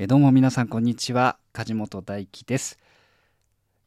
[0.00, 1.40] えどうも皆さんこんにちは。
[1.52, 2.78] 梶本大輝です、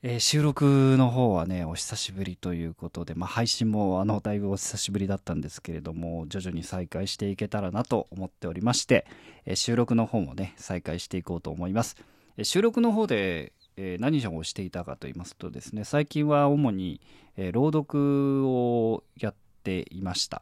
[0.03, 9.05] えー収録の方はねお久しぶりということで、まあ、配信もあのだいぶお久しぶりだったんですけれども徐々に再開していけたらなと思っておりまして、
[9.45, 11.95] えー収録の方もね再開していこうと思います、
[12.35, 16.99] えー収録の方で、えー何をしていたかと言いますとですね最近は主に、
[17.37, 20.41] え朗読をやっていました。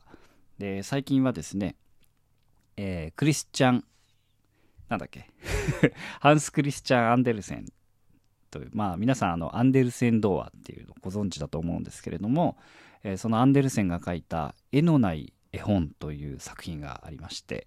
[0.58, 1.76] で最近はですね、
[2.76, 3.84] えークリスチャン
[4.90, 5.30] なんだっけ？
[6.20, 7.66] ハンス・クリスチャン・アンデルセン
[8.52, 12.58] というまあ皆さんあのアンデルセン童話っていうのをご存知だと思うんですけれども、
[13.04, 17.66] えーそのアンデルセンが書いた「絵のない絵本」という作品がありまして、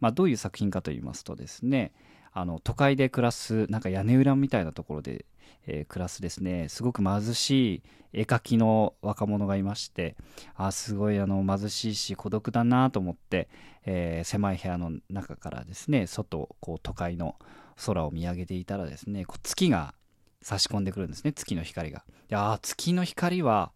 [0.00, 1.92] まあ、どういう作品かと言いますとですね
[2.32, 5.24] あの都会で暮らすなんか屋根裏みたいなところで、
[5.66, 7.82] えー暮らすですねすごく貧しい
[8.12, 10.16] 絵描きの若者がいまして
[10.54, 13.48] あーすごいあの貧しいし孤独だなと思って、
[13.84, 17.36] えー狭い部屋の中からですね外こう都会の
[17.84, 19.94] 空を見上げていたらですねこう月が
[20.42, 22.04] 差し込んでくるんですね月の光が。
[22.28, 23.72] であ月の光は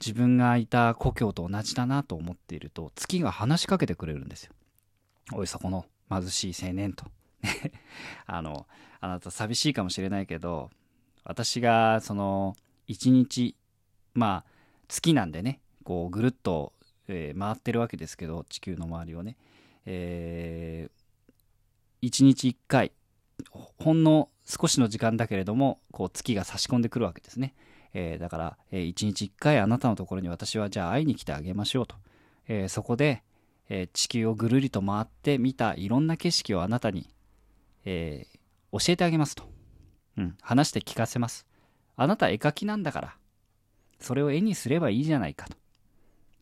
[0.00, 4.52] 自分がいた故郷と同じだなと思っていると月が話しかけてくれるんですよ。
[5.32, 7.04] おいそこの貧しい青年と。
[8.26, 8.66] あの
[9.00, 10.70] あなた寂しいかもしれないけど
[11.28, 13.54] 私がその一日
[14.14, 14.50] まあ
[14.88, 16.72] 月なんでねこうぐるっと、
[17.06, 19.36] えー回ってるわけですけど地球の周りをね、
[19.86, 20.90] えー
[22.00, 22.92] 一日一回
[23.50, 27.54] ほんの少しの時間だけれどもこう月が差し込んでくるわけですね、
[27.92, 31.96] えーだから、えー一日一回あなたのところに私はじゃあ会いに来てあげましょうと、
[32.48, 33.22] えーそこで、
[33.68, 37.06] えー地球をぐるりと回って見たいろんな景色をあなたに、
[37.84, 38.38] えー
[38.70, 39.44] 教えてあげますと、
[40.18, 41.46] うん、話して聞かせます。
[41.96, 43.16] あなた絵描きなんだから。
[44.00, 45.56] それを絵にすればいいじゃないかと。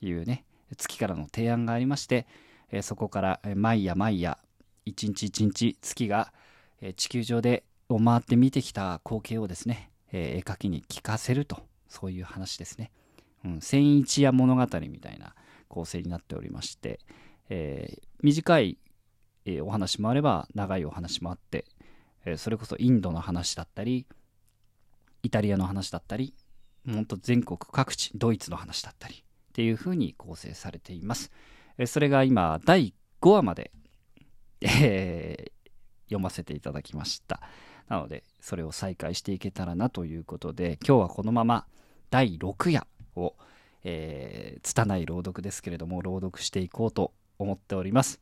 [0.02, 0.44] いうね
[0.76, 2.26] 月からの提案がありまして、
[2.70, 4.36] えーそこからえ毎夜毎夜
[4.84, 6.32] 一日一日月が、
[6.80, 11.62] えー地球上でを回って見てきた光景をですね、えー絵描きに聞かせると。
[11.88, 12.90] そういう話ですね、
[13.44, 15.34] うん、千一夜物語みたいな
[15.68, 16.98] 構成になっておりまして、
[17.48, 18.78] えー短い、
[19.44, 21.64] えーお話もあれば長いお話もあって、
[22.26, 24.06] えそれこそインドの話だったり
[25.22, 26.34] イタリアの話だったり
[26.86, 31.32] 本当全国各地ドイツの話だったりっていう風に構成されています、
[31.78, 32.92] えそれが今第
[33.22, 33.72] 5話まで、
[34.60, 35.56] えー
[36.06, 37.40] 読ませていただきました。
[37.88, 41.66] なのでそれを再開していけたらなということで今日はこのまま
[42.10, 43.36] 第6夜を、
[43.84, 48.20] えー、拙い朗読ですけれども朗読していこうと思っております。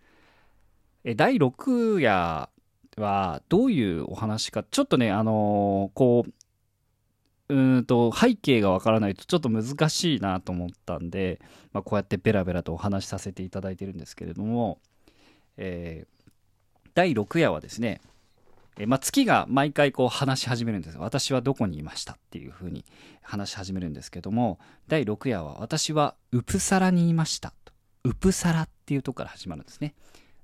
[1.04, 2.48] え第6夜
[2.96, 6.32] はどういうお話かちょっとねあのーこう
[7.54, 11.40] うんと背景がわからないとちょっと難しいなと思ったんで、
[11.72, 14.78] まあ、こうやってベラベラとお話しさせていただいてるんですけれども、
[15.56, 16.14] えー
[16.94, 18.00] 第6夜はですね、
[18.78, 20.98] えーまあ、月が毎回こう話し始めるんです。
[20.98, 22.84] 私はどこにいましたっていうふうに
[23.20, 27.72] 話し始めるんですけども第6夜は私はウプサラにいましたと。
[28.04, 29.94] ウプサラっていうとこから始まるんですね。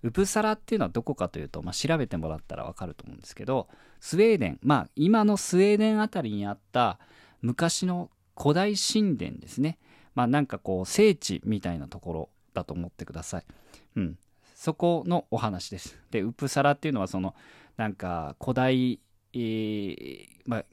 [0.02, 3.68] ウプサラっていうのはどこかというと、まあ、調べてもらったらわかると思うんですけど
[4.00, 6.98] スウェーデンまあ今のスウェーデンあたりにあった
[7.42, 8.10] 昔の
[8.40, 9.78] 古代神殿ですね。
[10.14, 13.44] まあなんかこう聖地みたいなところだと思ってください。
[13.96, 14.18] うん。
[14.54, 15.98] そこのお話です。
[16.10, 17.34] でウプサラっていうのはその
[17.76, 19.00] なんか古代、
[19.32, 20.64] えーまあ、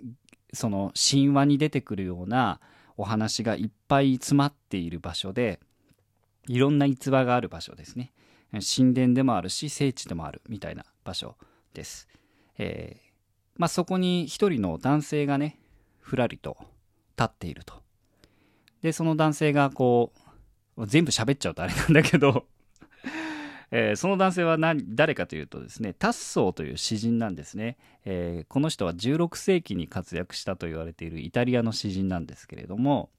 [0.53, 2.59] その神話に出てくるような
[2.97, 5.59] お話がいっぱい詰まっている場所で
[6.47, 8.11] いろんな逸話がある場所ですね。
[8.53, 11.35] 神殿でもあるし聖地でもあるみたいな場所
[11.73, 12.07] です、
[12.57, 13.07] えー
[13.57, 15.59] まあ、そこに一人の男性がね
[15.99, 16.57] ふらりと
[17.17, 17.81] 立っていると。
[18.81, 20.13] でその男性がこ
[20.77, 22.45] う全部喋っちゃうとあれなんだけど
[23.71, 33.09] えーその男性は何誰かというとですねタッソーという詩人なんですね、えーこの人は16世紀に活躍したと言われているイタリアの詩人なんですけれども、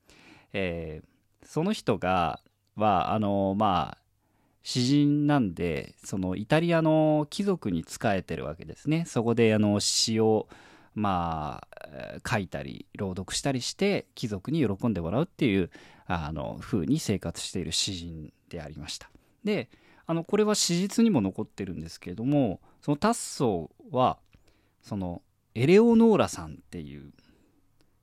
[0.53, 1.09] えー
[1.45, 2.41] その人が
[2.77, 4.08] はあのまあ
[4.63, 9.05] 詩人なんでそのイタリアの貴族に仕えてるわけですね。
[9.07, 10.49] そこであの詩を
[10.95, 15.71] まあ書いたり朗読したりして貴族に喜んでもらうっていう
[16.07, 19.11] あの風に生活している詩人でありました。
[19.45, 19.71] で
[20.07, 24.19] あのこれは史実にも残ってるんですけれどもそのタッソーは
[24.83, 25.23] その
[25.55, 27.13] エレオノーラさんっていう、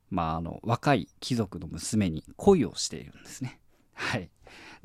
[0.10, 3.60] まあ、あの若い貴族の娘に恋をしているんですね。
[3.94, 4.30] はい、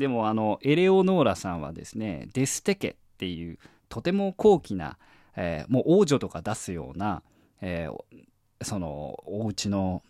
[0.01, 3.59] でもあのエレオノーラさんはですねデステケっていう
[3.91, 4.97] とても高貴な、
[5.37, 7.23] えーもう王女とか出すような、
[7.61, 8.25] えー
[8.63, 10.03] そのお家の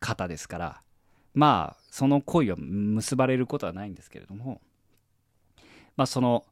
[0.00, 0.82] 方ですから
[1.34, 4.60] まあその恋を結ばれることはないんですけれども
[5.96, 6.44] まあその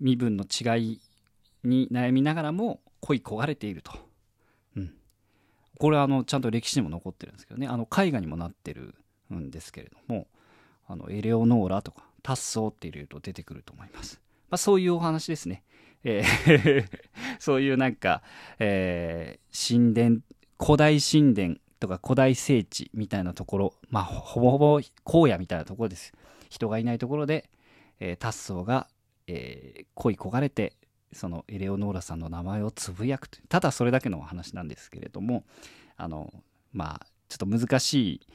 [0.00, 1.00] 身分の違い
[1.62, 3.92] に悩みながらも恋焦がれていると。
[4.76, 4.94] うん。
[5.78, 8.94] これはあの、ちゃんと歴史にも残ってるんですけどね、あの、絵画にもなってる
[9.32, 10.26] んですけれども、
[10.92, 14.20] あの、エレオノーラとか、タッソーって入れると出てくると思います。
[14.50, 15.64] まあ、そういうお話ですね。
[16.04, 16.86] えー
[17.40, 18.22] そういうなんか、
[18.58, 20.20] えー、神殿、
[20.60, 26.12] 古代神殿とか古代聖地みたいなところ、まあ、ほぼほぼ荒野みたいなところです。
[26.50, 27.48] 人がいないところで、
[27.98, 28.88] えー、タッソーが、
[29.26, 30.74] えー、恋焦がれて、
[31.12, 35.44] そのエレオノーラさんの名前をつぶやくとただそれだけのお話なんですけれども
[35.98, 36.32] あの
[36.72, 38.26] まあちょっと難しい、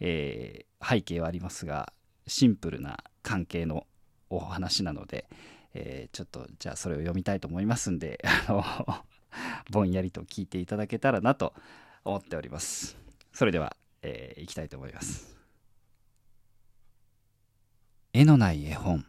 [0.00, 1.92] えー、背景はありますが
[2.26, 3.86] シンプルな関係の
[4.30, 5.28] お話なので、
[5.74, 9.04] えー、ちょっとじゃあそれを読みたいと思いますんで あの
[9.70, 11.54] ぼんやりと聞いていただけたらなと
[12.04, 12.96] 思っております。
[13.32, 15.36] それでは、えー、いきたいと思います。
[18.12, 19.04] 絵のない絵本。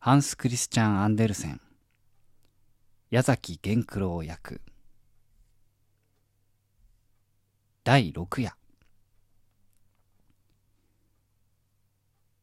[0.00, 1.60] ハンス・クリスチャン・アンデルセン。
[3.10, 4.60] 矢崎源九郎役。
[7.84, 8.57] 第六夜。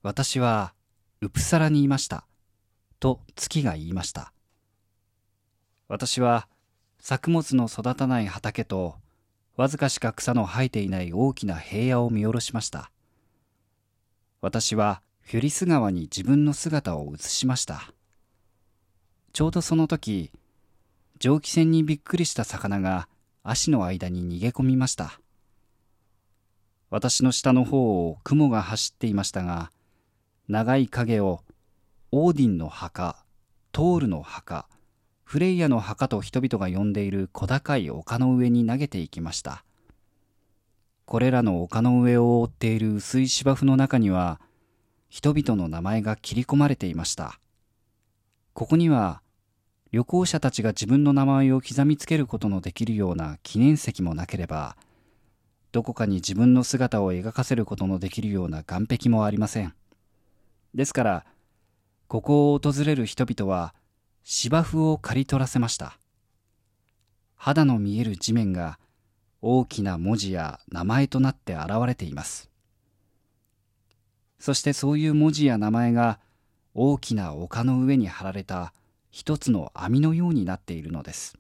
[0.06, 0.75] 私は
[1.22, 2.28] ウプサラにいました。
[3.00, 4.34] と月が言いました。
[5.88, 6.48] 私は
[7.00, 8.98] 作物の育たない畑と
[9.56, 12.92] わずかしか草の生えていない大きな平野を見下ろしました。
[14.42, 17.92] 私はフュリス川に自分の姿を映しました。
[19.34, 20.31] ちょうどその時
[21.18, 23.08] 蒸気船にびっくりした魚が
[23.42, 25.19] 足の間に逃げ込みました。
[26.92, 29.72] 私の下の方を雲が走っていましたが
[30.47, 31.42] 長い影を
[32.12, 33.24] オーディンの墓
[33.71, 34.68] トールの墓
[35.24, 39.63] フレイヤの墓と人々が呼んでいる小高い丘の上に投げていきました
[41.06, 44.39] これらの丘の上を覆っている薄い芝生の中には
[45.09, 47.39] 人々の名前が切り込まれていました。
[48.53, 49.21] ここには
[49.91, 54.75] 旅行者たちが自分の名前を刻みつけることのできるような記念石もなければ、
[55.71, 59.74] どこかに自分の姿を描かせることのできるような岸壁もありません。
[60.75, 61.25] ですから、
[62.07, 63.74] ここを訪れる人々は
[64.24, 65.98] 芝生を刈り取らせました。
[67.36, 68.77] 肌の見える地面が
[69.42, 72.50] 大きな文字や名前となって現れています。
[74.38, 76.19] そしてそういう文字や名前が
[76.74, 78.74] 大きな丘の上に貼られた
[79.12, 81.38] 一つの網のようになっているのです。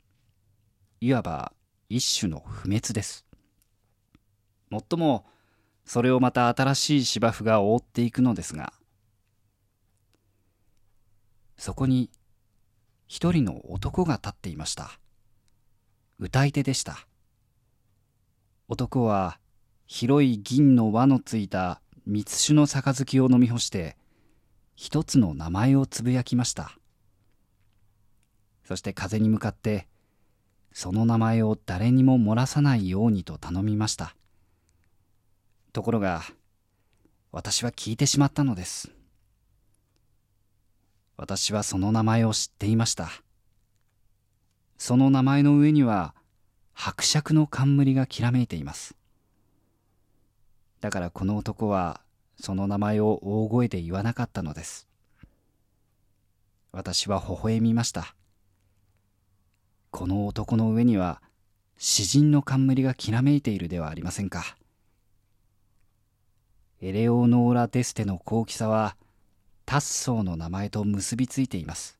[1.01, 1.51] いわば
[1.89, 3.25] 一種の不滅です。
[4.69, 5.25] もっとも、
[5.83, 8.71] それをまた新しい芝生が覆っていくのですが、
[11.57, 12.09] そこに
[13.07, 14.99] 一人の男が立っていました。
[16.19, 17.07] 歌い手でした。
[18.67, 19.39] 男は
[19.85, 23.95] 広い銀の輪のついた三つ酒の杯を飲み干して
[24.75, 26.71] 一つの名前をつぶやきました
[28.63, 29.87] そして風に向かって
[30.71, 34.15] その名前を誰にも漏らさないようにと頼みました
[35.71, 36.23] ところが
[37.31, 38.91] 私は聞いてしまったのです
[41.17, 43.09] 私はその名前を知っていました
[44.77, 46.13] その名前の上には
[46.73, 48.95] 伯爵の冠がきらめいています
[50.81, 52.01] だからこの男は
[52.39, 54.87] その名前を大声で言わなかったのです。
[56.71, 58.15] 私は微笑みました。
[59.91, 61.21] この男の上には
[61.77, 64.57] 詩人の冠がきらめいているではありませんか。
[66.81, 68.97] エレオノーラ・デステの高貴さは
[69.65, 71.97] タッソーの名前と結びついています。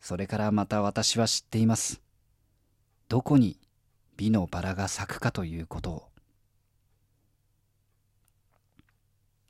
[0.00, 2.00] それからまた私は知っています。
[3.08, 3.58] どこに
[4.16, 6.08] 美のバラが咲くかということを。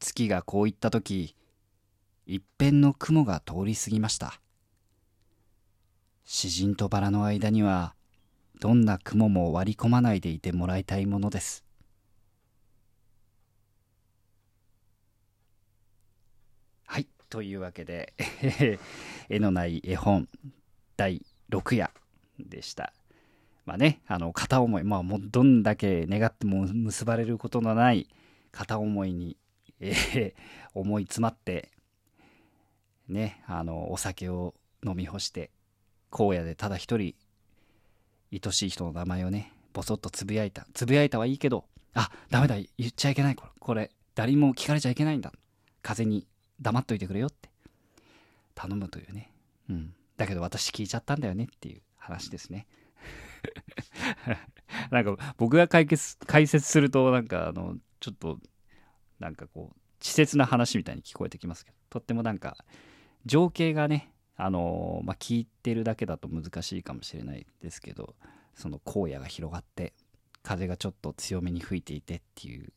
[0.01, 1.35] 月がこう言った時
[2.27, 4.41] 一辺の雲が通り過ぎました
[6.25, 7.95] 詩人とバラの間には
[8.61, 11.65] どんな雲も割り込まないでいてもらいたいものです
[16.87, 18.15] はいというわけで
[19.29, 20.29] 絵のない絵本
[20.97, 21.91] 第6夜
[22.39, 22.93] でした
[23.67, 28.09] まあねあの片思いまあもうどんだけ願っても結ばれることのない
[28.51, 29.37] 片思いに
[29.81, 30.33] えー、
[30.75, 31.71] 思い詰まって、
[33.09, 34.55] ね、あの、お酒を
[34.85, 35.51] 飲み干して、
[36.11, 37.15] 荒野でただ一人、
[38.33, 40.67] 愛しい人の名前をね、ぼそっとつぶやいた。
[40.75, 45.33] つぶやいたはいいけど、あ、ダメだ、言っちゃいけない、これ、これ誰も聞かれちゃいけないんだ。
[45.83, 46.27] 風に
[46.61, 47.51] 黙っといてくれよって。
[48.55, 49.33] 頼むというね。
[49.71, 49.95] うん。
[50.17, 52.67] だけど私聞いちゃったんだよねっていう話ですね。
[54.91, 58.41] なんか僕が解決解説するとなんかあのちょっと
[59.21, 62.57] なんかこう稚拙な話みたいに聞こえてきますけどとってもなんか
[63.27, 68.15] 情景がねあのまあ、聞いてるだけだと難しいかもしれないですけど
[68.55, 69.95] その荒野が広がって
[70.45, 72.73] 風がちょっと強めに吹いていてっていう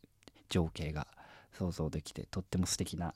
[0.49, 1.05] 情景が
[1.53, 3.13] 想像できてとっても素敵な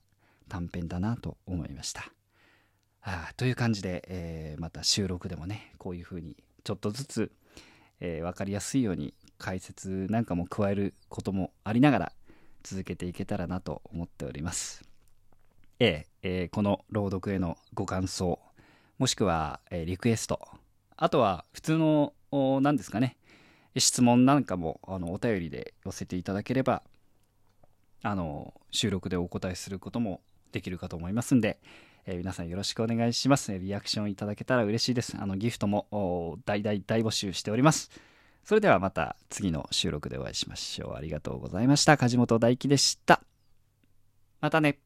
[0.50, 2.12] 短編だなと思いました。
[3.02, 7.32] あという感じで、えー、また収録でもねこういう風にちょっとずつ、
[8.00, 12.12] えー、分かりやすいように解説なんかも加えることもありながら
[12.64, 14.84] 続けていけたらなと思っております。
[15.80, 18.40] ええー、この朗読へのご感想、
[18.98, 20.40] もしくは、えー、リクエスト、
[20.96, 22.14] あとは普通の、
[22.62, 23.18] 何ですかね、
[23.78, 26.82] 質問なんかもあのお便りで寄せていただければ、
[28.04, 30.22] あの、収録でお答えすることも
[30.52, 31.60] できるかと思いますんで、
[32.06, 33.58] えー、皆さんよろしくお願いします。
[33.58, 35.18] リアクションいただけたら嬉しいです。
[35.20, 37.90] あの、ギフトも大大大募集しております。
[38.44, 40.96] それではまた次の収録でお会いしましょう。
[40.96, 41.98] ありがとうございました。
[41.98, 43.22] 梶本大輝でした。
[44.40, 44.85] またね。